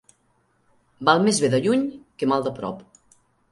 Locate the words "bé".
1.45-1.51